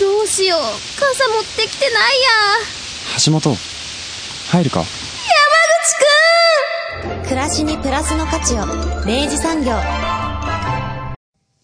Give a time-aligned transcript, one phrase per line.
[0.00, 0.60] どうしよう。
[0.98, 2.28] 傘持ってきてないや。
[3.24, 3.56] 橋本、
[4.50, 4.84] 入るか？
[7.24, 8.66] 暮らしにプラスの価値を。
[9.06, 9.72] 明治産業。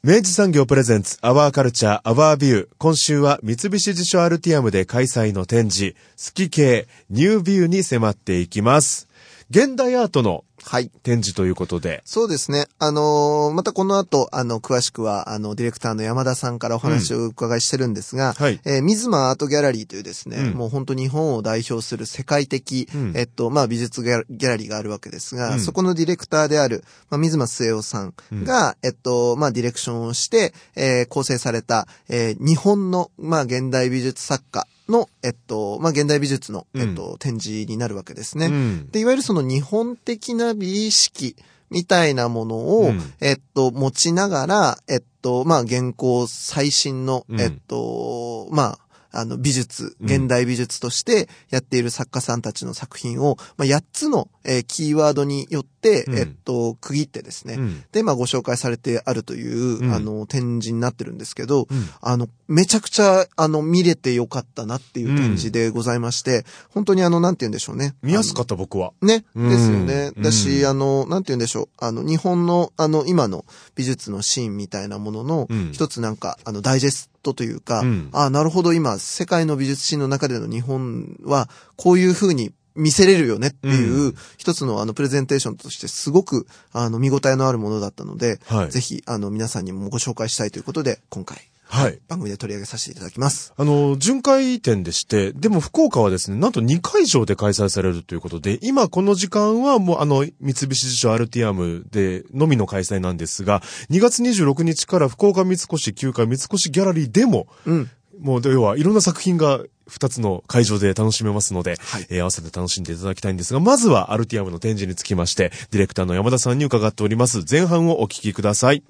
[0.03, 2.69] 明治産業プレゼンツアワーカルチャーアワービュー。
[2.79, 9.09] 今週は三菱地所アルティアムで開催の展示好き系ニュービューに迫っていきます。
[9.51, 10.91] 現代アートのはい。
[11.03, 12.03] 展示ということで。
[12.05, 12.67] そうですね。
[12.79, 18.61] あのーまたこの後、あの、詳しくは、あの、ディレクターの山田さんからお話をお伺いしてるんですが、はい。
[18.65, 20.55] えー水間アートギャラリーというですね、うん。
[20.55, 23.13] もう本当日本を代表する世界的、うん。
[23.17, 25.61] えっと、まあ、美術ギャラギャラリーがあるわけですが、うん。
[25.61, 38.47] そこのディレクターである、まあ、水間末夫さんが、えっと、まあ、ディレクションをして、えー構成された、えー日本の、まあ、現代美術作家の、えっと、まあ、現代美術の、えっと、展示になるわけですね。
[38.47, 38.91] うん。
[38.91, 41.37] で、いわゆるその日本的な美意識
[41.71, 43.01] みたいなものを、うん。
[43.21, 47.41] えっと、持ちながら、えっと、まあ、現行最新の、うん。
[47.41, 48.79] えっと、まあ、
[49.13, 50.07] あの、美術、うん。
[50.07, 56.19] 現代美術としてやっている作家さんたちの作品を、まあ、8つの、えーキーワードによって、うん。
[56.19, 57.85] えっと、区切ってですね、うん。
[57.93, 59.93] で、まあ、ご紹介されてあるという、うん。
[59.93, 61.89] あの、展示になってるんですけど、うん。
[62.01, 67.95] あの、めちゃくちゃ、あの、見れてよかったなっていう展示でございまして、本当にあの、なんて言うんでしょうね。
[68.03, 68.93] 見やすかった僕は。
[69.03, 69.25] ね。
[69.35, 69.51] うん。
[69.51, 70.13] ですよね。
[70.19, 70.67] だし、うん。
[70.69, 71.69] あの、なんて言うんでしょう。
[71.79, 78.09] あの、日本の、あの、今の美術のシーンみたいなもののうん、一つなんか、あの、ダイジェストというか、うん。
[78.13, 91.39] あなるほど、今、世界の美術シーンの中での日本は、こういう風に見せれるよねっていう、う一つのあの、プレゼンテーションとしてすごく、あの、見応えのあるものだったので、はいぜひ、あの、皆さんにもご紹介したいということで、今回、
[91.73, 93.55] はい番組で取り上げさせていただきます。
[93.57, 107.91] あの、巡回展でして、でも福岡はですね、なんと2会場で開催されるということで、今この時間はもうあの、三菱地所アルティアムでのみの開催なんですが、2月26日から福岡三越9階三越ギャラリーでも、うん。
[108.21, 109.61] もう要はいろんな作品が
[109.91, 117.45] 2つの会場で楽しめますので、はいえー合わせて楽しんでいただきたいんですが、まずはアルティアムの展示につきまして、ディレクターの山田さんに伺っております。
[117.51, 118.83] 前半をお聞きください。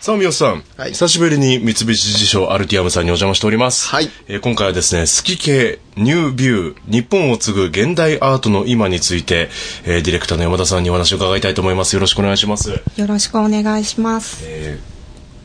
[0.00, 0.64] さあ、三好さん。
[0.78, 3.86] はい久しぶりに三菱地所アルティアムさんにお邪魔しております。
[3.88, 9.50] はいえー今回はですね、好き系、ニュービュー、日本を継ぐ現代アートの今について、
[9.84, 11.92] えーディレクターの山田さんにお話を伺いたいと思います。
[11.94, 12.70] よろしくお願いします。
[12.70, 14.42] よろしくお願いします。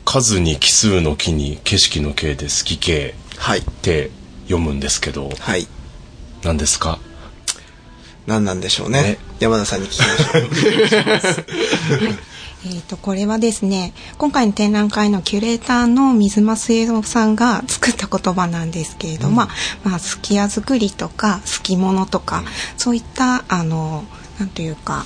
[0.05, 3.59] 数に奇数の木に景色の景で好き系はい。
[3.59, 4.11] って
[4.43, 5.67] 読むんですけど、はい。
[6.43, 6.99] 何ですか？
[8.27, 9.01] 何なんでしょうね。
[9.01, 12.15] ね山田さんに聞きましょう。
[12.67, 19.49] えっ、と、これはですね、今回の展覧会のキュレーターの水間末夫さんが作った言葉なんですけれど、まあ、
[19.83, 22.43] まあ、すき家作りとか、すき物とか、
[22.77, 24.05] そういった、あの、
[24.39, 25.05] なんというか、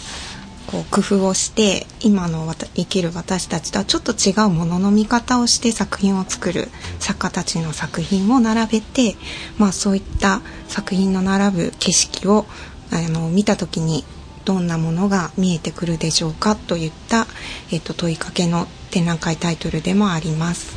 [0.70, 6.68] こう工夫をして今の生きる私たちとはちょっと違うものの見方をして作品を作る
[7.00, 9.16] 作家たちの作品を並べて、
[9.58, 12.46] まあ、そういった作品の並ぶ景色を
[12.92, 14.04] あの見た時に
[14.46, 17.26] どんなものが見えてくるでしょうかといった、
[17.72, 20.76] えっと問いかけの展覧会タイトルでもあります。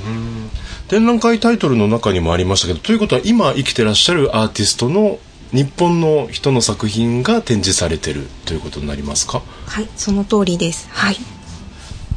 [0.88, 5.18] 展覧会タイトルの中にもありましたけど、ということは今生きてらっしゃるアーティストの
[5.52, 9.42] 日本の人の作品が展示されてるということになりますか？
[9.66, 10.88] はい、その通りです。
[10.90, 11.16] はい。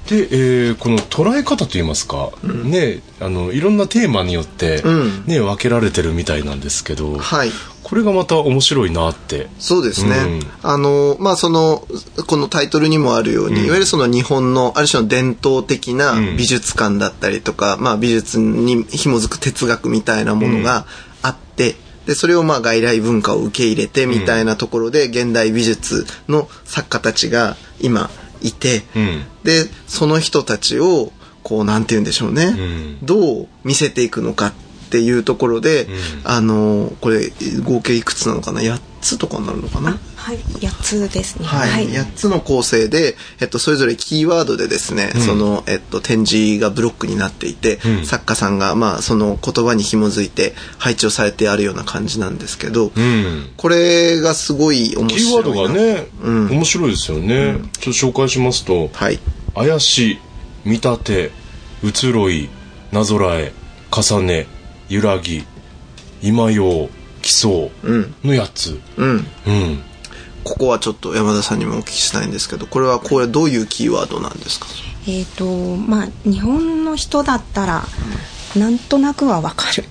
[0.08, 5.26] で、えーこの捉え方といいますか、ねあのいろんなテーマによって、うん。
[5.26, 7.50] ね分けられてるみたいなんですけど、はい。
[7.84, 9.48] これがまた面白いなって。
[9.60, 10.16] そうですね。
[10.18, 10.40] うん。
[10.64, 11.88] あの、まあ、その、
[12.26, 13.66] このタイトルにもあるように、うん。
[13.68, 16.38] いわゆるその日本のある種の伝統的なうん。
[16.38, 20.88] 美術館だったりとか、まあ、美術に紐づく哲学みたいなものが
[21.22, 21.76] あって、
[22.06, 28.10] で、それをまあ外来文化を受け入れてみたいなところで、現代美術の作家たちが今
[28.42, 29.24] いて、うん。
[29.44, 31.12] で、その人たちを、
[31.44, 32.52] こう、なんて言うんでしょうね。
[32.52, 33.06] ん。
[33.06, 34.54] どう見せていくのかっ
[34.96, 35.88] ていうところで、
[36.24, 37.34] あの、これ、
[37.64, 39.98] 合計いくつなのかな ?8 つとかになるのかな？
[40.16, 41.46] はい、8つですね。
[41.46, 48.06] はい、8つの構成で、えっと、それぞれキーワードでですね、その、えっと、展示がブロックになっていて、うん。
[48.06, 53.50] 作家さんが、まあ、その言葉に紐づいて配置をされてあるような感じなんですけど、うん。
[53.58, 55.62] これがすごい面キー白いな。
[55.62, 56.50] ワードがね、うん。
[56.52, 59.20] 面白いですよね、ちょっと紹介しますとはい。
[59.54, 60.20] 怪し
[60.64, 61.32] 見立て
[61.84, 62.50] 移ろい
[62.92, 63.54] なぞらえ
[63.92, 64.48] 重ね
[64.90, 65.46] 揺らぎ
[66.22, 66.90] 今用
[67.22, 68.16] 奇想うん。
[68.24, 68.80] のやつ。
[68.98, 69.10] うん。
[69.10, 69.26] うん。
[70.44, 74.68] ここはちょっと山田さんにもお聞きしたいんですけど、これはこれどういうキーワードなんですか？
[75.08, 77.84] えっ、とまあ日本の人だったら
[78.56, 79.84] なんとなくはわかる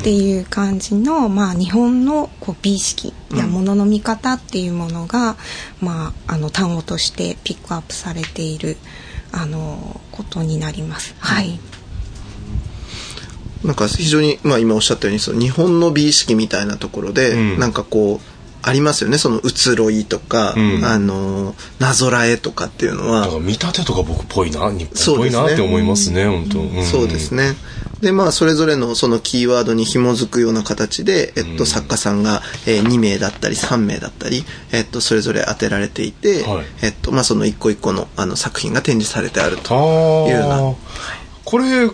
[0.00, 5.36] っていう感じの、まあ、日本のこう美意識やものの見方っていうものが、
[5.80, 8.78] まあ、あの単語としてピックアップされている
[9.32, 11.14] あのことになります。
[11.18, 11.60] はい、
[13.64, 17.58] なんか非常に、まあ今おっしゃったように、その日本の美意識みたいなところで、うん。
[17.58, 19.18] なんかこう、ありますよね。
[19.18, 20.84] その移ろいとか、うん。
[20.84, 23.22] あの、なぞらえとかっていうのは。
[23.22, 26.84] だか、ら見立てとか僕っぽいな日本っぽいなって思いますね本当、ん。
[26.84, 27.54] そうですね。
[28.00, 31.66] で、まあ、それぞれのそのキーワードに紐づくような形で、えっと、うん。
[31.66, 36.66] 作家さんが、えー2名だったり3名だったり、えっと、それぞれ当てられていて、はい。
[36.82, 39.74] えっと、まあ、その一個一個のあの作品が展示されてあると。
[39.74, 40.70] あいうような。
[40.70, 40.74] あ
[41.44, 41.90] これ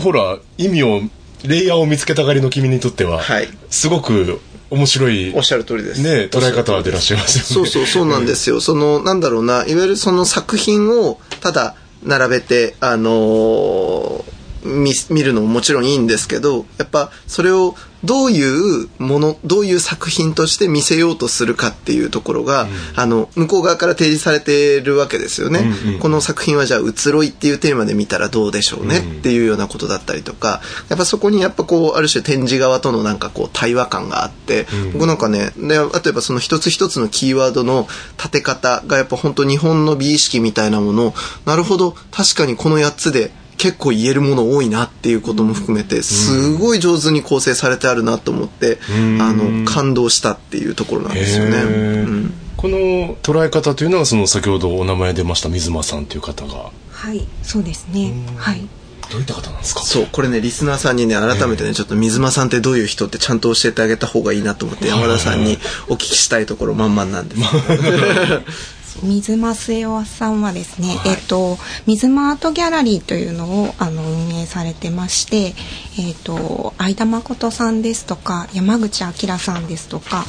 [0.00, 1.00] ほら意味を
[1.44, 4.40] レイヤーを見つけたがりの君にとっては、はいすごく
[4.70, 6.02] 面白いおっしゃる通りです。
[6.02, 8.60] ね捉え方でいらっしゃいますよねそうそう、そうなんですよ。
[8.62, 11.74] その、なんだろうな、いわゆるその作品を、ただ、
[12.04, 17.74] 並べて、あのー見、見るのももちろんいいんですけど、やっぱ、それを、
[18.04, 25.60] どういうもの、どういう作品として見せようとするかっていうところが、あの、向こう側から提示されてるわけですよね。
[25.60, 41.14] うんうんこの作品はじゃあ、移ろいっていうテーマで見たらどうでしょうねっていうようなことだったりとか、やっぱそこにやっぱこう、ある種展示側とのなんかこう、対話感があって、僕なんかね、で、例えばその一つ一つのキーワードの立て方がやっぱ本当日本の美意識みたいなもの、
[41.46, 49.20] なるほど、確かにこの8つで結構言えるもの多いなっていうことも含めて、すごい上手に構成されてあるなと思って、ん。
[49.20, 51.56] あの、感動したっていうところなんですよね。
[51.58, 51.66] う
[52.06, 52.34] ん。
[52.56, 52.78] この
[53.22, 56.70] 捉え方というのはその先ほどお名前出ました水間さんという方が。
[56.90, 58.12] はい、そうですね。
[58.36, 58.66] はい。
[59.10, 59.80] どういった方なんですか？
[59.82, 65.58] そう、これね、リスナーさんにね、改めてね、ちょっと水間さんってどういう人ってちゃんと教えてあげた方がいいなと思って、山田さんに
[65.88, 67.42] お聞きしたいところ満々なんです。
[69.02, 75.54] 水間末男さんはですね、えっと水間アートギャラリーというのをあの運営されてまして、
[75.98, 80.24] えっと相田誠さんですとか山口明さんですとか。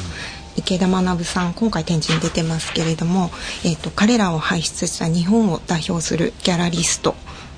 [0.56, 3.30] 池田学さん今回展示に出てますけれども、
[3.64, 7.14] えっと彼らを輩出した日本を代表するギャラリスト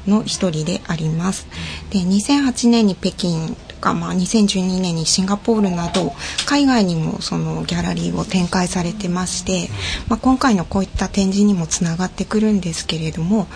[0.06, 1.46] の一人であります。
[1.90, 6.14] で2008年に北京とか、まあ、2012年にシンガポールなど
[6.46, 9.68] 海外にもそのギャラリーを展開されてまして、
[10.08, 13.48] まあ、今回のこういった展示にもつながってくるんですけれども、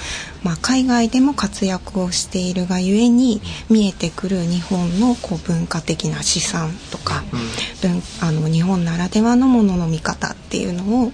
[0.42, 3.40] まあ、海外でも活躍をしているがゆえに
[3.70, 7.22] 見えてくる日本のこう文化的な資産とか、
[7.80, 11.12] 文あの日本ならではのものの見方っていうのを、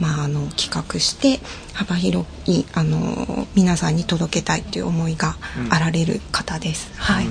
[0.00, 1.40] まあ、あの企画して
[1.74, 5.36] 幅広いあの皆さんに届けたいという思いが
[5.70, 6.92] あられる方です。
[6.96, 7.26] はい、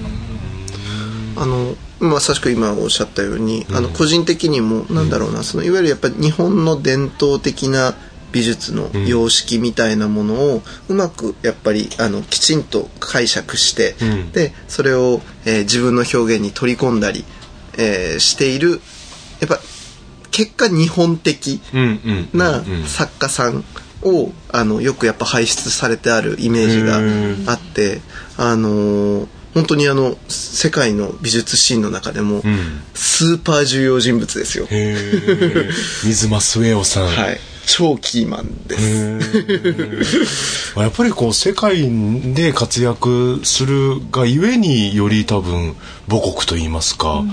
[1.38, 7.95] あの、まさしく今おっしゃったように、あの、個人的にも、なんだろうな、その、いわゆるやっぱり日本の伝統的な
[8.31, 14.31] 美術の様式みたいなものを、うまく、やっぱり、あの、きちんと解釈して、うん。
[14.31, 17.24] で、それを、えー自分の表現に取り込んだり、
[17.77, 18.81] えーしている、
[19.39, 19.59] やっぱ、
[20.31, 21.62] 結果日本的
[22.33, 23.63] なうん作家さん
[24.01, 26.81] を、あの、よくやっぱ輩出されてあるイメージ
[27.45, 28.01] があって、
[28.38, 32.81] あのー本当にあの、世界の美術シーンの中でも、うん。
[32.94, 34.67] スーパー重要人物ですよ。
[36.03, 37.07] 水間末男さん。
[37.07, 37.39] はい。
[37.65, 38.77] 超キーマンで
[40.03, 40.74] す。
[40.75, 41.89] まあやっぱりこう世界
[42.33, 45.75] で活躍するがゆえにより多分
[46.10, 47.24] 母国といいますか、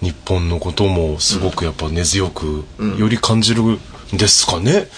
[0.00, 2.64] 日本のこともすごくやっぱ根強く
[2.98, 3.78] より感じるん
[4.12, 4.88] ですかね、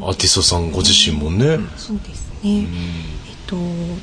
[0.00, 1.58] アーティストさんご自身もね。
[1.76, 2.66] そうですね。
[3.48, 3.56] と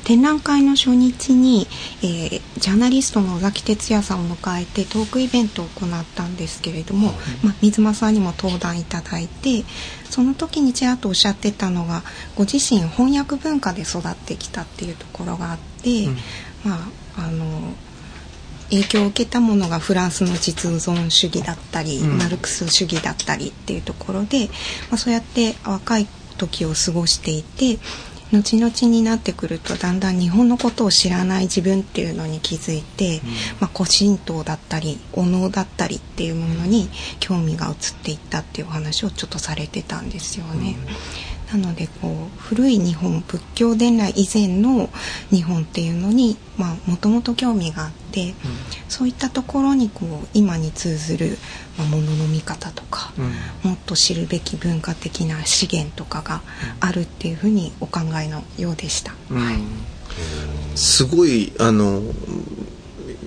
[0.04, 1.66] 展覧会の初日に、
[2.02, 7.12] えージャーナリストの尾崎哲也さんを迎えてトークイベントを行ったんですけれども、
[7.44, 9.64] まあ、水間さんにも登壇いただいて
[10.10, 12.02] その時にちらっとおっしゃってたのが
[12.34, 16.08] ご自身翻訳文化で育ってきたっていうところがあって、
[16.64, 17.44] まああの
[18.70, 22.18] 影響を受けたものがフランスの実存主義だったり、うん。
[22.18, 24.48] マルクス主義だったりっていうところで、
[24.90, 27.78] まあ、そうやって若い時を過ごしていて
[28.32, 33.20] 後々になってくるとだんだん日本のことを知らない自分っていうのに気づいて、
[33.60, 36.88] まあ、古神道だったりお能だったりっていうものに
[37.20, 40.76] 興味が移っていったっていうお話をちょっとされてたんですよね。
[41.52, 44.90] なのでこう古い日本仏教伝来以前の
[45.30, 46.36] 日本っていうのに
[46.86, 48.34] もともと興味があって、
[48.88, 51.38] そういったところにこう今に通ずる、
[51.78, 53.12] まあ、ものの見方とか、
[53.62, 56.42] もっと知るべき文化的な資源とかが
[56.80, 59.12] あるっていうふうにお考えのようでした。
[59.12, 59.58] はい。
[60.74, 62.02] すごい、あの、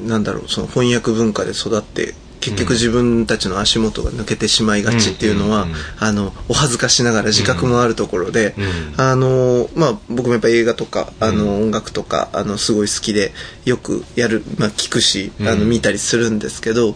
[0.05, 5.67] なんだろうその翻訳文化で育って結局自分たちの足元が抜けてしまいがちっていうのは、
[5.99, 13.31] あのお恥ずかしながら自覚もあるところで、うんあのまあ僕もやっぱ映画とかあの、音楽とかあのすごい好きで
[13.65, 16.95] よくやるまあ聞くしあのうん見たりするんですけど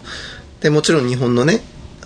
[0.60, 1.60] でもちろん日本のね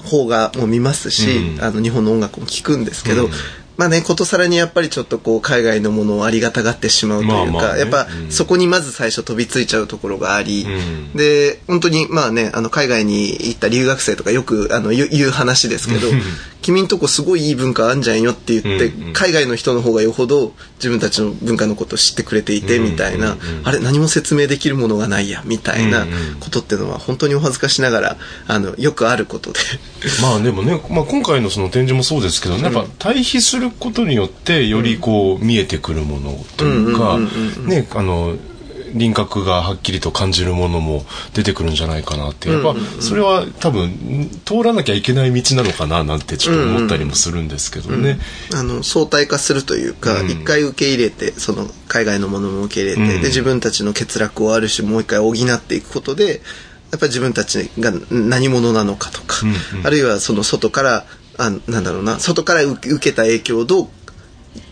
[0.09, 1.65] 邦画も見ますし、うん。
[1.65, 3.31] あの日本の音楽も聞くんですけど、うん
[3.79, 7.81] まあね、ことさらにやっぱりちょっとこう海外のものをありがたがってしまうというか、まあまあね。
[7.81, 8.33] やっぱうん。
[8.33, 11.17] そこにまず最初飛びついちゃうところがあり、うん。
[11.17, 16.09] で、本当にまあね、あの海外に行った留学生とかよくあの言う話ですけど、
[16.61, 19.07] 君んとこすごいいい文化あんじゃんよって言って、うん。
[19.09, 19.13] うん。
[19.13, 22.91] 海外の人の方がよほど自分たちの文化のことを知ってくれていてうん。
[22.91, 23.59] みたいな、うん。
[23.59, 23.63] うん。
[23.63, 26.13] あれ何も説明できるものがないやみたいなうん。
[26.13, 26.41] うん。
[26.41, 28.17] ことっていうのは本当にお恥ずかしながら
[28.49, 29.61] あのよくあることで。
[30.21, 37.19] まあでもね、まあ、今回のその展示もそうですけど、やっぱ対比することによってよりこう見えてくるものというか
[37.67, 38.37] ねあの
[38.95, 42.51] 輪郭がはっきりと感じるものも出てくるんじゃないかなって。
[42.51, 48.19] やっぱそれは多分通らなきゃいけない道なのかななんてちょっと思ったりもするんですけどね。
[48.55, 50.31] あの相対化するというか、うん。
[50.31, 53.21] 一回受け入れてその海外のものも受け入れて、うん。
[53.21, 56.41] で自分たちの欠落をある種もう一回補っていくことで
[56.91, 59.87] やっぱり自分たちが何者なのかとか、うんうん。
[59.87, 61.05] あるいはその外から
[61.39, 62.19] あなんだろうな。
[62.19, 63.89] 外から受けた影響をどう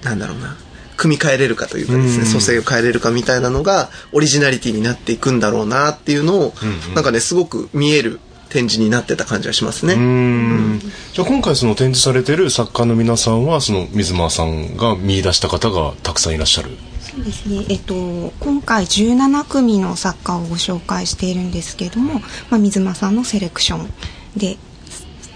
[0.04, 0.56] なんだろうな。
[0.96, 6.94] 組み替えれるかというかですね、うん蘇生を変えれるかみたいなのがオリジナリティになっていくんだろうなっていうのを、うんうん。
[6.94, 9.94] なんかねすごく見える展示になってた感じがしますね。
[9.94, 10.80] うーん。
[11.12, 16.70] じゃあ今回その展示されてる作家の皆さんはその水間さんが見出した方がたくさんいらっしゃる。
[17.00, 17.94] そうですね、えっと、
[18.40, 22.20] 今回17組の作家をご紹介しているんですけれども、
[22.50, 23.90] まあ、水間さんのセレクション
[24.36, 24.58] で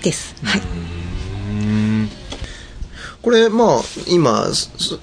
[0.02, 0.34] です。
[0.42, 0.62] はい、
[3.22, 4.46] これまあ今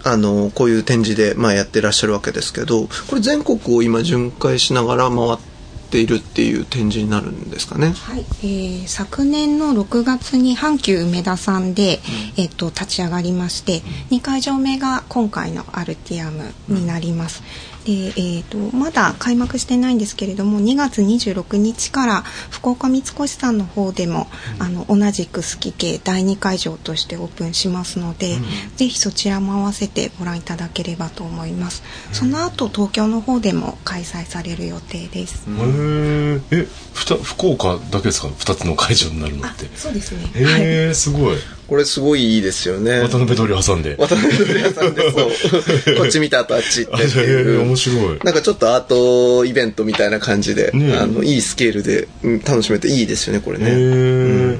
[0.04, 5.57] あのこういう展示でまあやってらっしゃるわけですけどこれ全国を今巡回しながら回って
[5.88, 7.94] ているっていう展示になるんですかね。
[7.96, 12.00] はいえー昨年の6月に阪急梅田さんで、
[12.38, 17.44] えっと立ち上がりまして2会場目が今回のアルティアムになります。
[17.86, 24.28] でえっとまだ開幕してないんですけれども2月26日から福岡三越さんの方でも、
[24.60, 28.36] あの同じく好き系第2会場としてオープンしますので、
[28.76, 31.84] ぜひそちらも合わせてご覧いただければと思います。
[32.12, 35.46] その後東京の方でも開催される予定です。
[35.48, 39.68] へええふた福岡だけですか？2つの会場になるのあって。
[39.76, 40.46] そうですね。
[40.46, 43.02] はいへえすごいこれすごいいいですよね。
[43.02, 43.96] 渡辺通りを挟んで。
[44.00, 45.32] 渡辺通り屋さんでそう
[46.00, 47.62] こっち見た後あっち行ってっえいう。
[47.62, 48.20] 面白い。
[48.24, 53.70] なんかちょっとアートイベントみたいな感じで、ねえあのいいスケールで、うん楽しめていいですよねこれへね。
[53.74, 54.60] え、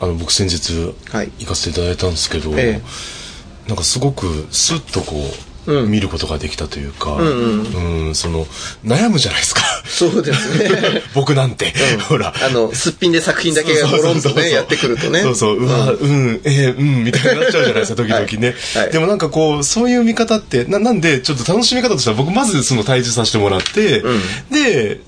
[0.00, 2.80] あの僕先日はい行かせていただいたんですけど、え
[3.66, 5.47] なんかすごくスッとこう、うん
[5.86, 8.06] 見ることができたというか、んうん。
[8.06, 8.46] うんその
[8.84, 9.62] 悩むじゃないですか。
[9.86, 11.02] そうですね。
[11.14, 11.72] 僕なんて、
[12.08, 12.34] ほら。
[12.40, 15.22] あのすっぴんで作品だけがゴロンとねやってくるとね。
[15.22, 18.54] そうそう、うわ、うん、えーうん、みたいになっちゃうじゃないですか、 時々ね。
[18.92, 24.20] でもなんかこう、そういう見方って、ななんで、ちょっと楽しみ方としては、僕まずその対峙させてもらって、うん。
[24.50, 25.00] で、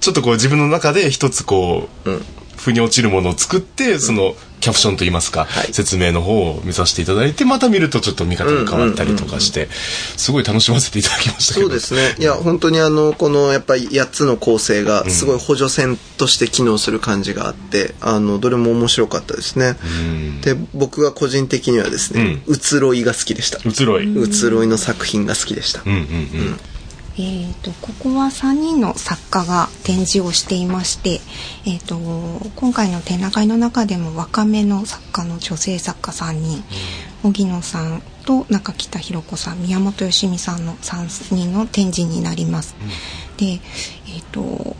[0.00, 2.24] ちょっとこう自分の中で一つこう、うん
[2.66, 9.68] 腑に落ちるものを作って、その、キャプションといいますか、はい説明の方を見させていただいて、また見るとちょっと見方が変わったりとかして、
[10.16, 11.66] すごい楽しませていただきましたけど。
[11.66, 12.16] そうですね。
[12.18, 19.76] いや、本当にあの、このやっぱり8つの構成がすごい補助線として機能する感じがあって、あの、どれも面白かったですね。
[19.84, 20.40] うん。
[20.40, 23.60] で、僕が個人的にはですね、移ろいが好きでした。
[23.68, 24.06] 移ろい。
[24.06, 25.82] うん移ろいの作品が好きでした。
[25.84, 26.58] うんうん。
[27.18, 31.20] えー、とここは3人の作家が展示をしていまして、
[31.66, 31.96] えー、と
[32.56, 36.62] 今回の展覧会の中でも若めの作家の女性作家3人
[37.22, 42.76] 荻野さんと中北弘子さん宮本芳美さんの3人の展示になります。
[43.38, 44.76] で、えー、と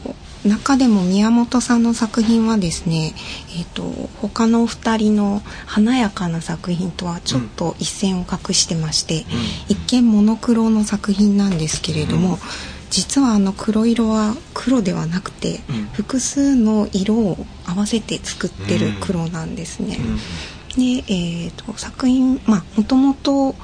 [0.47, 3.15] 中でも宮本さんの作品はですね、
[3.59, 3.83] えー、と
[4.21, 9.25] 他のお二人の華やかな作品とはちょっと一線を画してまして、
[9.69, 12.39] 一見モノクロの作品なんですけれども、
[12.91, 15.61] 実はあの黒色は黒ではなくて、
[15.93, 17.37] 複数の色を
[17.67, 19.99] 合わせて作ってる黒なんですね。
[20.77, 23.55] で、えー、と作品まあもともと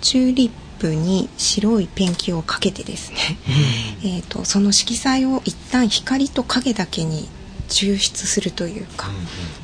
[0.00, 3.18] チューリップに白いペンキをかけてですね、
[4.02, 7.28] えー、とその色彩を一旦光と影だけに
[7.68, 9.08] 抽出するというか、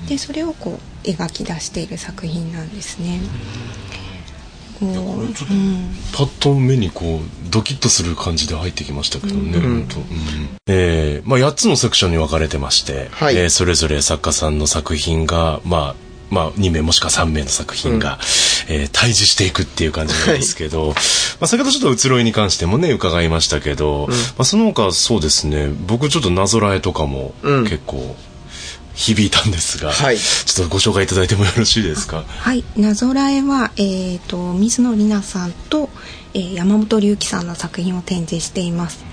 [0.09, 3.21] でそれをこう描き出している作品なんですね。
[4.79, 5.89] こうこれちょっとうん。
[6.13, 9.89] パッと目にこうドキッとする感じで入ってきましたけどね、うん。
[10.69, 13.37] えーまあ、8つのセクションに分かれてまして、はい。
[13.37, 18.19] えーそれぞれ作家さんの作品が、まあ、まあ、2名もしくは3名の作品が、
[18.69, 20.95] えー対峙していくっていう感じなんですけど、ま
[21.43, 25.69] あ、先ほどちょっと移ろいに関してもね伺いましたけど、まあ、その他そうですね。
[25.87, 27.65] 僕ちょっとなぞらえとかもうん。
[27.65, 28.15] 結構
[28.95, 30.19] 響いたんですが、はい。
[30.19, 32.25] ちょっとご紹介いただいてもよろしいですか？
[32.27, 35.89] はい、なぞらえは、えー、と水野里奈さんと、
[36.35, 39.05] えー山本龍樹さんの作品を展示しています。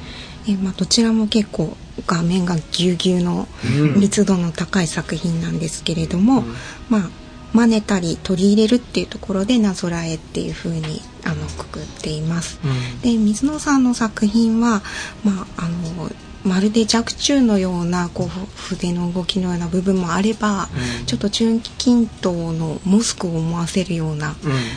[0.47, 1.75] えーまあ、どちらも結構
[2.07, 3.47] 画面がぎゅうぎゅうの
[3.95, 6.43] 密度の高い作品なんですけれども、
[6.89, 7.09] まあ
[7.53, 12.59] 真似たり取り入れるっていうところでなぞらえっていう風にあのくくっています。
[13.01, 14.81] で水野さんの作品は、
[15.23, 16.09] まあ、あの
[16.43, 20.67] まるで若冲のようなこう筆の動きのような部分もあれば、
[21.07, 24.35] ちょっと中近東のモスクを思わせるような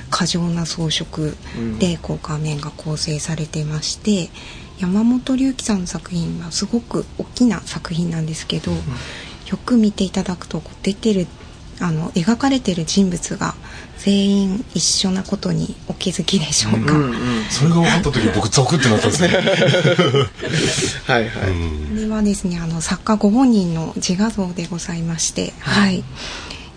[0.08, 1.34] 過剰な装飾
[1.78, 4.30] でこう画面が構成されていまして
[4.78, 8.78] 山本龍樹さんの作品はすごく大きな作品なんですけど、よ
[9.64, 11.26] く見ていただくと出てる
[11.80, 13.54] あの描かれてる人物が
[13.98, 16.94] 全員一緒なことにお気づきでしょうか。
[17.50, 19.28] それが分かった時僕ゾクってなったんですね。
[21.06, 21.28] はいはい。
[21.28, 26.04] これはですねあの作家ご本人の自画像でございましてはい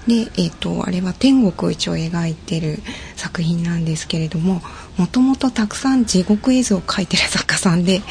[0.07, 2.79] でえっ、とあれは天国を一応描いてる
[3.15, 4.61] 作品なんですけれども
[5.01, 8.03] もともとたくさん地獄絵図を描いてる作家さんで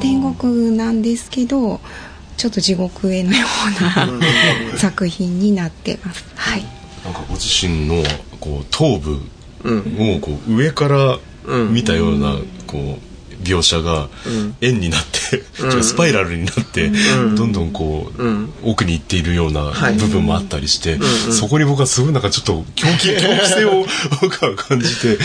[0.00, 1.78] 天国なんですけど
[2.38, 6.24] ちょっと地獄絵のような作品になってます。
[6.34, 6.64] はい。
[7.04, 8.02] なんかご自身の
[8.40, 9.18] こう頭部を
[10.20, 11.18] こう上から
[11.70, 13.11] 見たようなこう
[13.42, 14.08] 描写が
[14.60, 16.90] 円になって、違うスパイラルになって、
[17.36, 18.22] どんどんこう、
[18.70, 19.94] 奥に行っているようなはい。
[19.94, 20.98] 部分もあったりして、
[21.30, 23.84] そこに僕はすごいなんかちょっと狂気 狂気性を
[24.20, 25.18] 僕は感じて、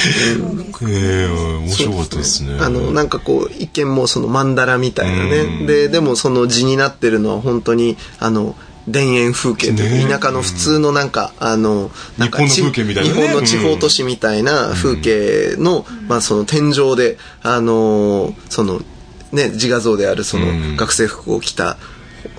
[0.83, 2.57] えー面白かったですね。
[2.59, 5.43] あの、なんかこう、一見もうその曼荼羅みたいなうね。
[5.63, 5.65] ん。
[5.65, 8.55] で、でもその字になってるのは本当に、あの、
[8.91, 13.21] 田園風景という田舎の普通のなんか、あの、なんか日本の風景みたいなね。
[13.21, 18.81] 日本の地方都市みたいな風景の、まあその天井で、あの、その、
[19.31, 20.75] ね、自画像であるそのうん。
[20.77, 21.77] 学生服を着た、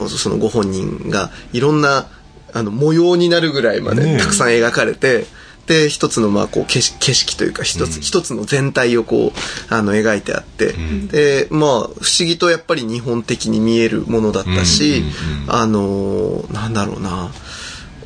[0.08, 2.06] そのご本人が、いろんな、
[2.54, 5.26] あの、模様になるぐらいまねでたくさん描かれて、
[5.68, 10.74] で、一つの、まあ、こう、景色景色というか、一つ、一つの全体をこう、あの、描いてあって、
[11.08, 15.04] で、まあ、不思議とやっぱり日本的に見えるものだったし、
[15.46, 17.30] あのーなんだろうな、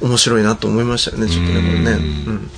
[0.01, 1.91] 面白いなと思いましたよね、ちょっとね、これね。
[1.93, 2.51] うん。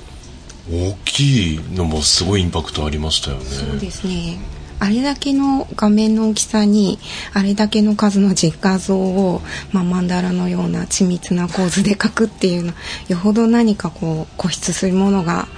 [0.93, 3.45] 大きいのもすごいインパクトありましたよね。
[3.45, 4.39] そうですね
[4.81, 6.99] あれだけの画面の大きさに
[7.33, 9.41] あれだけの数の実画像を、
[9.73, 12.73] まあ、曼荼羅のような緻密な構図で描くっていうの
[13.09, 15.49] よほど何かこう固執するものが、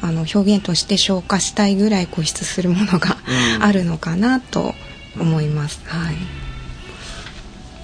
[0.00, 3.16] あの表現として消化したいぐらい固執するものが
[3.60, 4.74] あるのかなと
[5.18, 5.80] 思います。
[5.86, 6.45] はい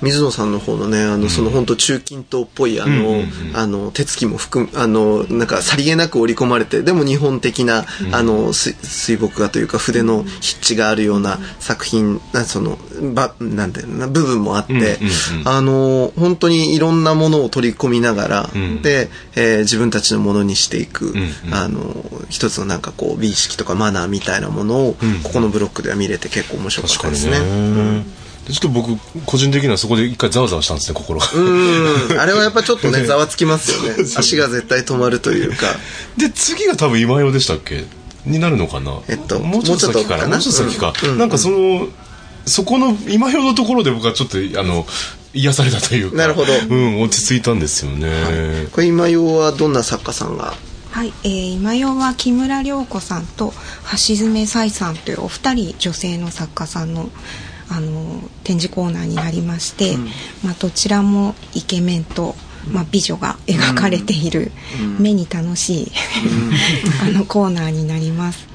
[0.02, 3.22] 水野さんの方のね、あの、その本当中近東っぽい、あの、
[3.54, 12.78] あの、手つきも含む、あの、なんかさりげなく織り込まれて、でも日本的な、あの、水水墨画というか筆の筆致があるような作品、なその、
[13.14, 14.98] ば、なんだろうな、部分もあって、
[15.44, 18.82] あの、本当にいろんなものを取り込みながら、ん。
[18.82, 21.14] で、えー自分たちのものにしていく、
[21.50, 28.12] あの、一つのなんかこう、美意識とかマナーみたいなものを、ここのブロックでは見れて結構面白かったですね。
[28.48, 31.26] ちょっと僕、個人的にはそこで一回ざわざわしたんですね、心が。
[31.34, 34.04] うん、あれはやっぱちょっとね、 ざわつきますよね。
[34.16, 35.66] 足が絶対止まるというか。
[36.16, 37.84] で、次が多分今用でしたっけ？
[38.26, 38.98] になるのかな？
[39.08, 40.24] えっともうちょっと先かな？
[40.24, 40.92] ももうちょっと先か。
[41.04, 41.88] うんなんかその、
[42.46, 44.86] そこの今用のところで僕はちょっと、あの、
[45.34, 46.16] 癒されたというか。
[46.16, 48.66] なるほどうん、落ち着いたんですよね。
[48.72, 50.54] これ今用はどんな作家さんが？
[50.90, 53.54] はい、えー今用は木村涼子さんと
[53.92, 57.08] 橋爪彩さんというお二人女性の作家さんの
[57.70, 59.96] あの展示コーナーになりまして、
[60.44, 62.34] まあ、どちらもイケメンと、
[62.70, 64.52] まあ、美女が描かれている、
[64.98, 65.92] 目に楽しい、
[67.02, 68.46] あのコーナーになります。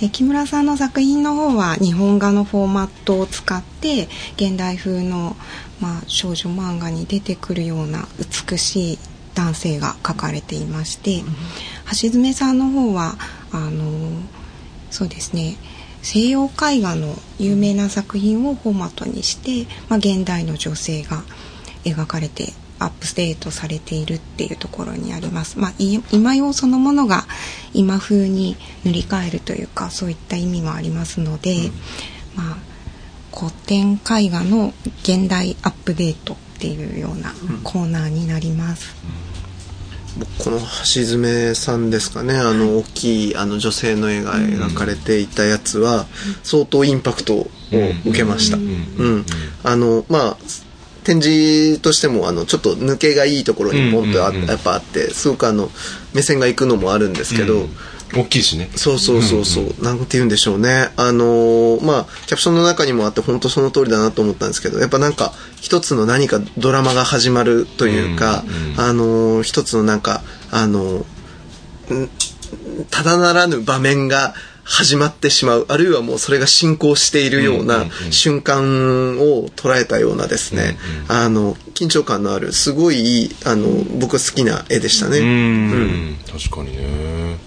[0.00, 5.36] で木村さんの作品の方は日本画のフォーマットを使って現代風の、
[5.80, 8.06] まあ、少女漫画に出てくるような
[8.48, 8.98] 美しい
[9.34, 11.22] 男性が描かれていまして、
[12.02, 13.16] 橋爪さんの方は
[13.52, 14.10] あの
[14.90, 15.56] そうですね
[16.02, 21.22] 西洋絵画の有名な作品をフォーマットにして、まあ、現代の女性が
[21.84, 25.58] 描かれてアップデートされているっていうところにあります。
[25.58, 27.26] まあ、い今用そのものが
[27.74, 31.70] 今風に塗り替えるというかそういった意味もありますので、
[32.36, 32.56] まあ、
[33.36, 37.32] 古典絵画の現代アップデートっていうような
[37.64, 38.94] コーナーになります。
[38.96, 39.27] 僕
[40.38, 42.34] この橋爪さんですかね。
[42.34, 46.06] あの大きいあの女性の絵が描かれていたやつは
[46.42, 47.50] 相当インパクトを
[48.06, 48.56] 受けました。
[48.56, 49.26] うん、
[49.64, 50.36] あのまあ
[51.04, 55.70] 展示としてもあのちょって抜けがいいところにポンとやっぱあってすごくあの
[56.14, 57.68] 目線が行くのもあるんですけど、うん
[58.14, 58.70] 大きいしね。
[58.74, 60.90] そうそうそうそう、なんて言うんでしょうね。
[60.96, 72.10] あのーまあキャプションの中にもあって本当その通りだなと思ったんですけどやっぱなんか一つの何かドラマが始まるというか、うんうんあのー一つのなんかあのーん
[72.90, 77.90] ただならぬ場面が始まってしまうあるいはもうそれが進行しているよううんうんなうん。
[78.12, 80.76] 瞬間を捉えたようなですね、
[81.08, 83.66] あの緊張感のあるすごいいいあの
[83.98, 85.18] 僕好きな絵でしたね。
[85.20, 86.16] うん。
[86.30, 87.38] 確かにね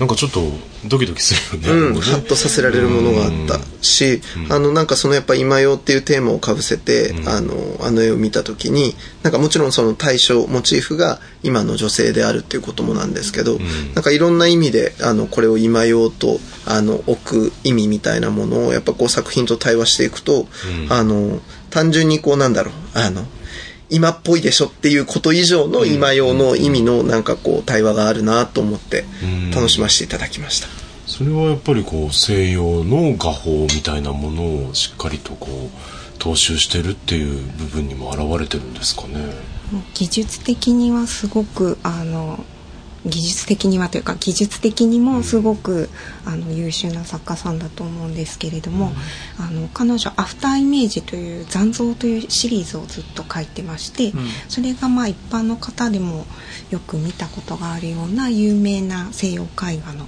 [0.00, 0.40] なんかちょっと
[0.86, 1.88] ドキドキするよね。
[1.88, 7.54] うん、ハッとさせられるものがあったし、あのなんかそのやっぱ今用っていうテーマをかぶせて、あの
[7.86, 13.58] あの絵を見た時になんかもちろんその対象モチーフが今の女性であるっていうこともなんですけど、
[13.94, 20.46] なんかいろんな意味であのこれを今用とあの置く意味みたいなものをやっぱこう作品と対話していくと、
[20.88, 23.26] あの単純にこうなんだろうあの
[23.90, 29.04] 今っぽいでしょっていうこと以上の今用の意味のなんかこう対話があるなと思って
[29.54, 30.68] 楽しませていただきました。
[31.06, 39.34] それはやっぱりこう西洋の画法みたいなものをしっかりとこう踏襲してるっていう部分にも現れてるんですかね。
[39.94, 42.44] 技術的にはすごくあの
[43.06, 45.88] 技術的にはというか技術的にもすごく、
[46.26, 48.92] あの優秀な作家さんだと思うんですけれども、
[49.38, 54.12] あの彼女「アフターイメージ」という「残像」というシリーズをずっと書いてまして、
[54.48, 56.26] それがまあ一般の方でも
[56.70, 60.06] よく見たことがあるような有名な西洋絵画の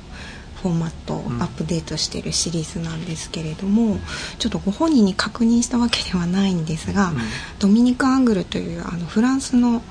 [0.62, 3.98] フォーマットをアップデートしているシリーズなんですけれども、
[4.38, 7.12] ちょっとご本人に確認したわけではないんですが、
[7.58, 9.82] ドミニク・アングルというあのフランスの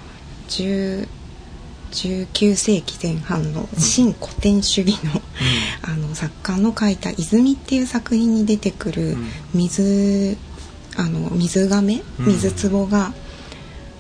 [0.50, 1.08] 10
[1.92, 5.22] 19世紀前半の新古典主義の,、
[5.84, 9.18] あの作家の書いた「泉」っていう作品に出てくる
[9.54, 10.38] 水,、
[10.96, 13.14] あの水亀水壺が、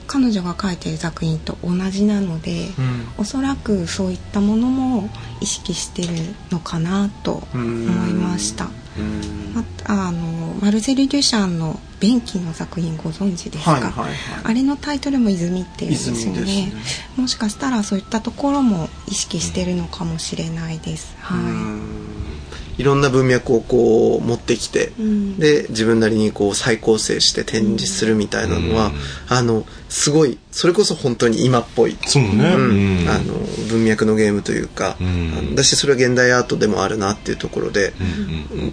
[0.08, 2.69] 彼女が書いてる作品と同じなので、
[3.17, 6.10] おそらくそういったものも意識してる
[6.51, 7.63] のかなと思
[8.08, 8.69] いました。
[9.54, 14.13] またあのマルセル・デュシャンの「便器」の作品ご存知ですか、はいはいはい。
[14.43, 16.41] あれのタイトルも「泉」っていうんですよね。
[16.41, 16.74] ね。
[17.17, 22.01] もしかしたらそういったところも意識してるのかもしれないです、はい
[22.84, 25.38] ろんな文脈をこう持ってきて、ん。
[25.38, 28.91] で自分なりにこう再構成して展示するみたいなのは、
[29.28, 32.30] あのすごいそれこそ本当に今っぽい、そうね。
[32.30, 33.02] うん。
[33.02, 33.10] うん。
[33.10, 33.34] あの
[33.70, 34.98] 文脈のゲームというか、
[35.56, 37.94] だしそれは現代アートでもあるなっていうところで、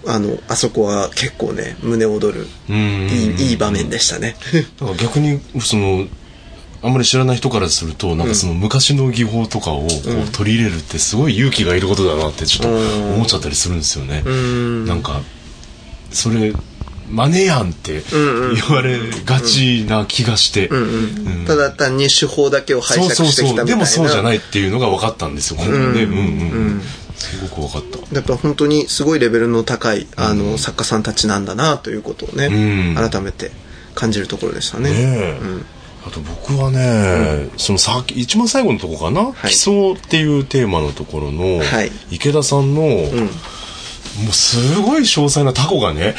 [0.07, 2.77] あのあそこは結構ね胸躍る、うん。
[3.09, 4.37] いいいい場面でしたね。
[4.79, 6.07] だから逆にその
[6.83, 12.77] あんまり知らない人からするとなんかその昔の技法とかをこう取り入れるってすごい勇気がいることだなってちょっと
[13.14, 14.23] 思っちゃったりするんですよね。
[14.87, 15.21] なんか
[16.12, 16.53] それ
[17.11, 20.69] マネやんって言われがちな気がして。
[20.69, 23.29] うんただ単に手法だけを拝そう借。
[23.31, 23.64] してきたみたいな。
[23.64, 25.57] でもそうじゃないっていうのが分かったんですよ。
[25.57, 25.79] これね。
[25.79, 26.25] うんうんう
[26.79, 26.83] ん。
[27.17, 28.14] すごく分かった。
[28.14, 33.51] やっぱ本当にすごいレベルの高いあの、作家さんたちなんだなということをね、うん改めて
[33.95, 34.91] 感じるところでしたね。
[34.91, 35.41] ねえ、
[36.09, 39.51] あと僕はね、そのさ一番最後のとこかな、はい。
[39.51, 41.90] 基礎っていうテーマのところの、はい。
[42.11, 46.14] 池田さんの、もうすごい詳細なタコがね、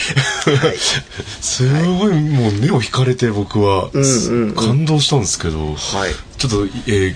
[1.42, 4.56] すごいもう目を引かれて僕は、うんうんうん。
[4.56, 5.78] 感動したんですけど、はい。
[6.38, 7.16] ちょっと、え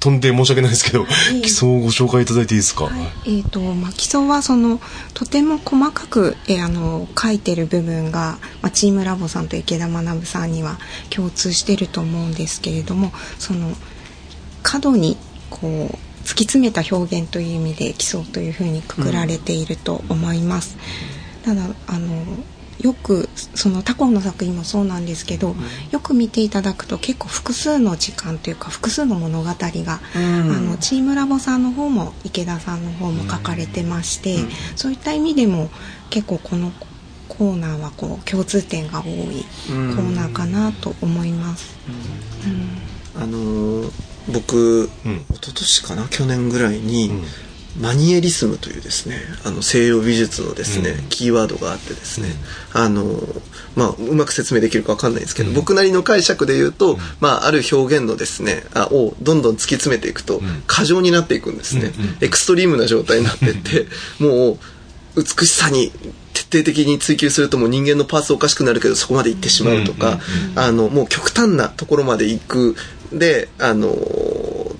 [0.00, 1.06] 飛んで申し訳ないですけど、
[1.42, 2.88] 基礎をご紹介いただいていいですか、
[3.26, 4.80] えーとまあ、基礎はその
[5.14, 13.72] とても細かく、えーあの書いてる部分が、まあ、チームラボさんと池田学さんには共通してると思うんですけれどもその
[14.62, 15.16] 過度に
[15.48, 20.76] こう突き詰めた表現という意味で基礎というふうにくくられていると思います。
[21.42, 22.24] ただあの
[22.80, 25.54] よくその他校の作品もそうなんですけど、
[25.90, 34.36] よく見ていただくと結構複数の時間というか複数の物語が、あのチームラボさんの方も池田さんの方も書かれてまして、
[34.76, 35.70] そういった意味でも
[36.08, 36.72] 結構この
[37.28, 41.76] コーナーはこう共通点が多いコーナーかなと思います。
[43.14, 43.92] あのー
[44.28, 45.26] 僕、うん。
[45.32, 46.06] 一昨年かな？
[46.08, 47.10] 去年ぐらいに、
[47.78, 51.08] マニエリスムというですねあの西洋美術のですね、うん。
[51.08, 52.28] キーワードがあってですね、
[52.72, 53.40] あのー
[53.76, 63.86] まあうまく説明できるかわかんないですけど、僕なりの解釈で言うと、まあある表現のですねあをどんどん突き詰めていくと、過剰になっていくんですね、エクストリームな状態になっていって
[64.18, 64.58] もう
[65.16, 65.92] 美しさに
[66.34, 70.18] 徹底的に追求するともう人間のパーツおかしくなるけどそこまで行ってしまうとか、
[70.56, 72.76] あのもう極端なところまで行く。
[73.12, 73.88] であの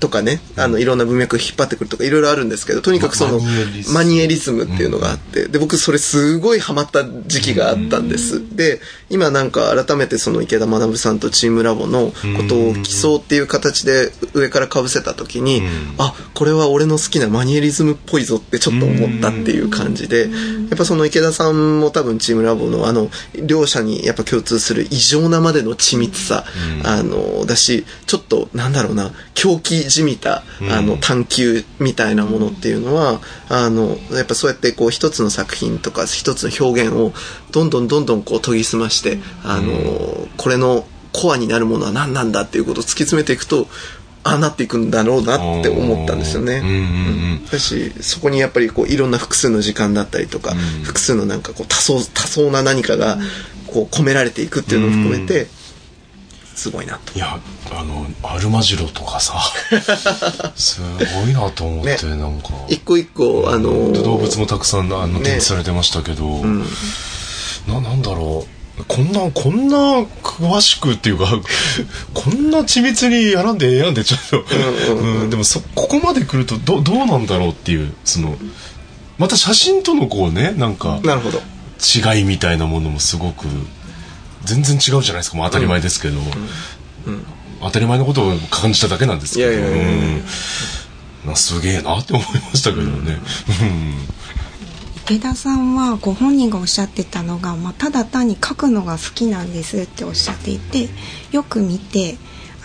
[0.00, 3.94] とかね、あの、いろんな文脈を引っ張ってくるとか、いろいろあるんですけど、とにかくその、マニエリズム。
[3.94, 8.42] マニエリズムっていうのがあって、で、僕それすごいハマった時期があったんです。
[8.56, 15.62] で、今なんか改めてその池田学さんとチームラボのことを競うっていう形で上から被せた時に、
[15.98, 20.28] あ、これは俺の好きなマニエリズムっぽいぞってちょっと思ったっていう感じで、や
[20.74, 26.44] っぱその池田さんも多分チームラボのあの、両者にやっぱ共通する異常なまでの緻密さ、
[26.84, 37.12] あの、だし、ちょっとなんだろうな、狂気じみた、あの、探求みたいなものっていうのは、あの、やっぱそうやってこう一つの作品とか一つの表現を
[37.50, 43.68] どんどんどんどんこう研ぎ澄まして、あの、これのコアになるものは何なんだっていうことを突き詰めていくと、
[44.22, 46.58] ああなっていくんだろうなって思ったんですよね。
[46.58, 46.76] うんうんう
[47.36, 53.18] んだしそこにやっぱりこういろんな複数の時間だったりとか、複数のなんかこう多層多層な何かが
[53.66, 55.48] こう込められていくっていうのを含めて、
[56.60, 57.14] すごいなと。
[57.14, 57.38] いや
[57.72, 59.40] あのアルマジロとかさ
[60.56, 60.82] す
[61.24, 62.16] ごいなと思って、ね。
[62.16, 62.48] なんか。
[62.68, 65.20] 一個一個あの動物もたくさんあのね。
[65.20, 66.44] 展示されてましたけど、
[67.66, 68.84] ななんだろう。
[68.88, 71.26] こんなこんな詳しくっていうか
[72.12, 74.44] こんな緻密にやらんでええやんでちょっと、
[74.94, 78.36] うんでもそここまで来るとどどうなんだろうっていうその
[79.18, 81.42] また写真とのこうねなんかなるほど。
[81.80, 83.46] 違いみたいなものもすごく
[84.44, 85.36] 全然違うじゃないですか。
[85.36, 86.20] もう当たり前ですけど、
[87.60, 89.52] 当たり前のことを感じただけなんですけど。
[91.34, 93.18] すげえなって思いましたけどね、
[95.04, 100.88] 池田さんはご本人がおっしゃってたのが、まあ、ただ単に書くのが好きなんですっておっしゃっていて
[101.30, 102.16] よく見て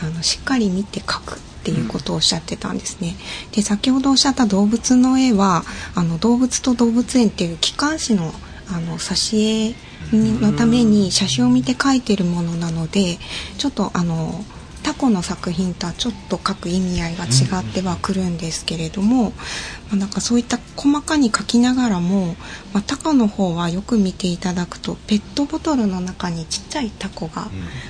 [0.01, 3.15] あのしっかり見て書くっていうことをおっしゃってたんですね。
[3.51, 5.63] で先ほどおっしゃった動物の絵は
[5.95, 8.33] あの動物と動物園っていう機関誌の
[8.67, 9.75] あの挿絵
[10.13, 13.17] のために写真を見て描いてるものなので
[13.57, 14.43] ちょっとあの
[14.83, 22.35] タコの作品とはちょっと書く意味合いが違ってはくるんですけれども、まあ、なんかそういった細かに書きながらも、
[22.71, 27.47] まあ、タコの方はよく見ていただくとペットボトルの中にちっちゃいタコが、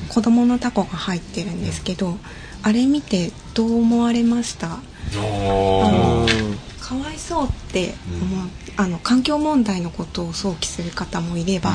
[0.08, 2.16] 子供のタコが入ってるんですけど、
[2.64, 4.80] あれ見てどう思われました？
[6.86, 11.72] かわいそうって思う、あの環境問題のことを想起する方もいれば、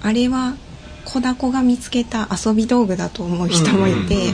[0.00, 0.54] あれは
[1.04, 4.30] 子ダコが見つけた遊び道具だと思う人もいて、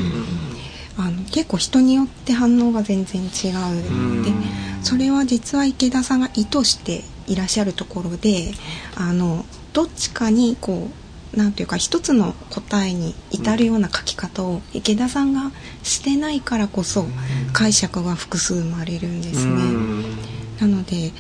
[0.99, 4.31] あの結構人によって反応が全然違うで
[4.83, 8.53] それは実は池田さんが意図していらっしゃるところで
[8.97, 10.98] あのどっちかにこう
[11.35, 17.07] なんていうか一つの答えに至るような書き方を池田さんがしてないからこそ
[17.53, 19.63] 解釈が複数生まれるんですね。
[20.61, 21.13] なので、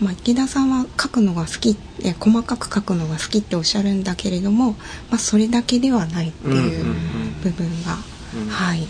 [0.00, 4.72] まあ、池田さんは書くのが好きえ細かく書くのが好きっておっしゃるんだけれども、
[5.10, 6.84] まあ、それだけではないっていう
[7.42, 7.96] 部分が、
[8.48, 8.86] はい、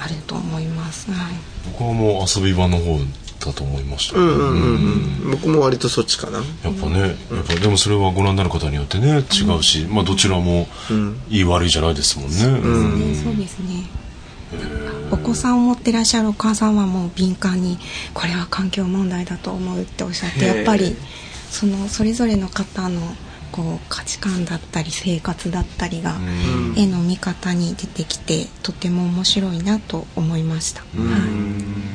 [0.00, 1.10] あると思います。
[1.10, 2.98] はい僕はもう遊び場の方
[3.46, 4.48] だと思いました、うんうんうん
[5.24, 5.30] うん。
[5.30, 6.38] 僕も割とそっちかな。
[6.38, 10.66] やっぱね、やっぱでもそれはご覧になる方によってね違うし、まあどちらも
[11.30, 13.14] いい悪いじゃないですもんね、うん。
[13.14, 13.86] そうですね。
[15.10, 17.78] お子さんを持ってらっしゃるお母さんはもう敏感に
[18.14, 20.96] これは環境問題だと思うっておっしゃってやっぱり
[21.50, 23.00] そのそれぞれの方の
[23.52, 26.16] こう価値観だったり生活だったりが
[26.76, 30.80] 絵の見方に出てきてとても面白いなと思いました。
[30.80, 31.85] はい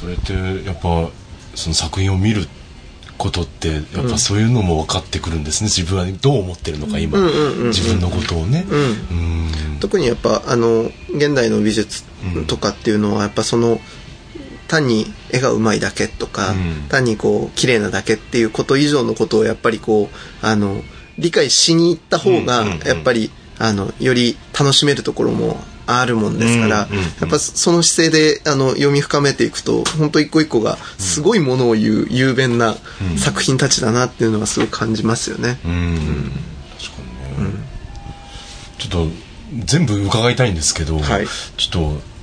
[0.00, 0.32] それって
[0.66, 1.08] やっぱ
[1.54, 2.46] その作品を見る
[3.16, 7.66] ことってやっぱそういうのも分かってくるんですね、自分はどう思ってるのか今、うんうんうんうん。
[7.68, 9.78] 自分のことをね、うん。
[9.80, 12.04] 特にやっぱあの現代の美術
[12.46, 13.80] とかっていうのはやっぱその
[14.68, 16.88] 単に絵がうまいだけとか、うん。
[16.88, 20.82] 単にこう綺麗なだけっていうこと以上のことをやっぱりこうあの
[21.18, 22.86] 理解しに行った方がうんうんうん。
[22.86, 25.56] やっぱり、あのより楽しめるところも
[25.86, 27.04] あるもんですから、うんうんうん。
[27.04, 32.76] やっぱその姿勢であの読み深めていくと本当一個一個がすごいものを言う雄弁な
[33.16, 35.58] 作品たちだなっていうのがすごい感じますよね。
[35.64, 36.32] うん。
[36.78, 37.02] 確か
[37.40, 37.50] にね、
[38.78, 39.08] ちょっと
[39.64, 41.26] 全部伺いたいんですけど、はい。
[41.56, 42.15] ちょっと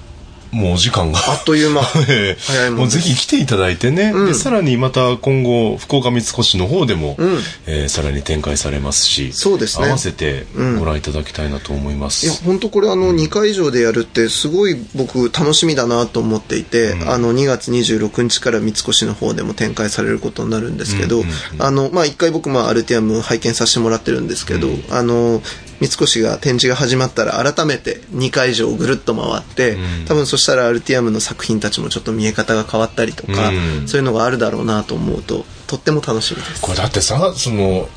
[0.53, 1.19] もうお時間が。
[1.27, 1.81] あっという間。
[2.07, 2.37] ええ。
[2.39, 4.25] 早いもうぜひ来ていただいてね、うん。
[4.27, 7.39] でさらにまた今後福岡三越の方でも、うん。
[7.65, 9.87] えーさらに展開されますしそうですね。
[9.87, 21.23] 合わせてうんご覧いただきたいなと思います、いや本当これあの2回以上でやるってすごい僕楽しみだなと思っていて、あの2月26日から三越の方でも展開されることになるんですけど、うん。
[21.23, 21.31] うん。
[21.59, 25.41] あのまあ1回僕まあアルティアム拝見させてもらってるんですけど、あの
[25.79, 33.87] 三越が展示が始まったら改めて2回以上ぐるっと回って、多分そしたらアルティアムの作品たちもちょっと見え方が変わったりとか、うん。
[33.87, 36.61] そういうのがあるだろうなと思うととっても楽しみです。
[36.61, 37.87] これだってさその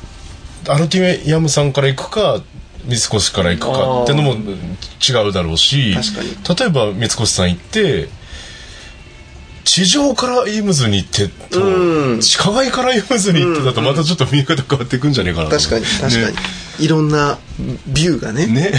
[0.67, 2.41] アルティアムさんから行くか
[2.85, 8.09] 三越から行くかってのも違違うだろうし例えば三越さん行って
[9.63, 12.21] 地上からイムズに行ってと、うん。
[12.21, 16.35] 地下街からイムズに行ってだとまたちょっと見え方変わっていくんじゃねえかなと確かに、確かに。
[16.35, 17.39] ねいろんな
[17.87, 18.45] ビューがね。
[18.47, 18.71] ね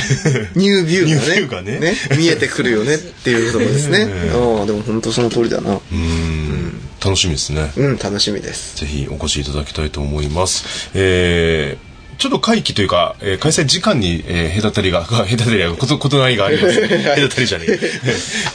[0.55, 1.79] new view がね。
[1.81, 4.07] ね見えてくるよねっていうところですね。
[4.07, 5.79] ねああ、でも本当その通りだな。
[5.93, 8.77] うん楽しみですねうん、楽しみです。
[8.77, 10.91] ぜひお越しいただきたいと思います。
[10.95, 16.81] えーちょっと会期というか、えー開催時間に、えー隔たりが、 隔たりが、こと、異なりがあります。
[16.83, 17.79] 隔たりじゃねえ。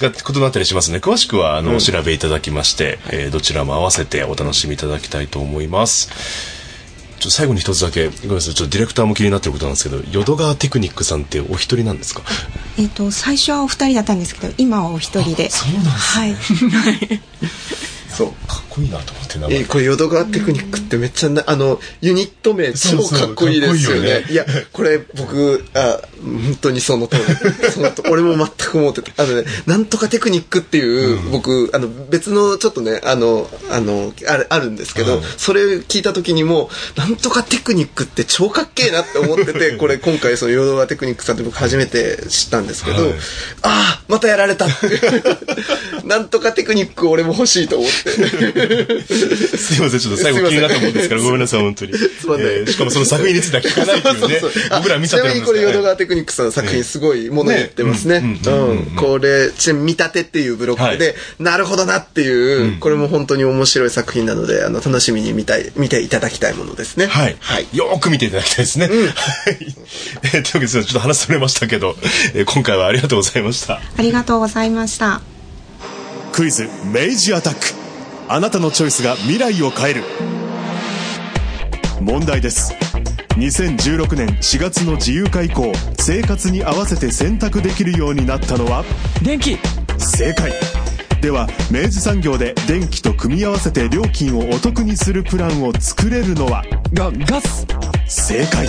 [0.01, 0.97] が異なったりしますね。
[0.97, 6.09] 詳しくは、あの、お調べいただきまして、えーどちらも合わせてお楽しみいただきたいと思います。
[7.19, 12.21] ちょ最後に一つだけ、ごめんなさい、ちょっとディレクターも気になってることなんですけど、淀川テクニックさんってお一人なんですか？
[12.77, 15.49] えっ、と最初はお二人だったんですけど今はお一人で。
[15.49, 16.35] そうなんですはい
[18.13, 18.27] そう。
[18.47, 24.21] かっこいいなと思って、名え前ーこれ、淀川テクニックってめっちゃな、あの、ユニット名超かっこいいですよね。
[24.21, 27.71] ねいや、これ僕、あ、本当にその通り。
[27.71, 29.23] そのと 俺も全く思ってた。
[29.23, 43.13] あのね、なんとかテクニックっていう、僕、あの、別のちょっとね、あの、あの、あるあるんですけど、はいそれ聞いた時にも、なんとかテクニックって超かっけえなって思ってて、 これ今回その淀川テクニックさんって僕初めて知ったんですけど、はい
[43.61, 44.67] ああ、またやられた。
[46.05, 48.02] なんとかテクニック俺も欲しいと思って。
[49.57, 51.93] すいません、ちょっと最後気になったもんですから、ごめんなさい、本当に。
[51.93, 54.63] すまないえーしかもその作品については聞かないっていうねそうそう。
[54.77, 58.19] 僕ら見ちゃってるんですちなみにこれ、淀から川テクニックさんの作品すごいもの言ってますね。
[58.19, 58.85] ねううんうんん。
[58.95, 67.07] これ、ちなみに見立てっていうブロックで、なるほどなっていう、これも本当に面白い作品なので、あの、楽しみに見たい、見ていただきたいものですね。
[67.07, 67.35] はい。
[67.39, 67.67] はい。
[67.73, 68.87] よーく見ていただきたいですね。
[68.87, 68.97] はい。
[70.23, 71.95] えーというわけで、ちょっと話それましたけど、
[72.33, 73.81] えー今回はありがとうございました。
[73.97, 75.21] ありがとうございました
[76.33, 77.82] クイズ明治アタック
[78.33, 80.03] あなたのチョイスが未来を変える。
[82.01, 82.73] 問題です。
[83.35, 88.83] 2016年4月の自由化以降生活に合わせて選択できるようになったのは？
[89.23, 89.59] 電気。
[89.99, 90.51] 正解。
[91.21, 96.63] では明治産業で電気と組み合わせて料金をお得にするプランを作れるのは？
[96.91, 97.67] がガス。
[98.07, 98.67] 正解。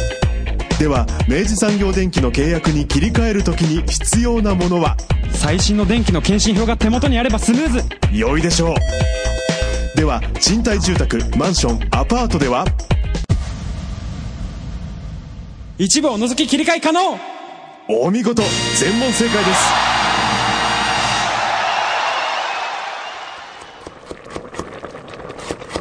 [0.78, 4.98] では明治産業電機の契約に切り替える時に必要なものは？
[5.32, 7.82] 最新の電気の検針票が手元にあればスムーズ。
[8.12, 8.74] 良いでしょう
[9.94, 12.64] では賃貸住宅マンションアパートでは。
[15.78, 17.18] 一部を除き切り替え可能。
[17.88, 18.42] お見事
[18.76, 19.60] 全問正解です。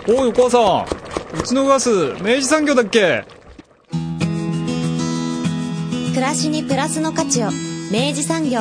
[0.08, 0.86] おいお母さ
[1.38, 1.40] ん。
[1.40, 1.90] うちのガス
[2.22, 3.26] 明治産業だっけ？
[6.10, 7.48] 暮らしにプラスの価値を
[7.92, 8.60] 明治産業